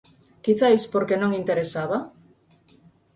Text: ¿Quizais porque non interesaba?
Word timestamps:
¿Quizais 0.43 0.83
porque 0.93 1.19
non 1.21 1.37
interesaba? 1.41 1.97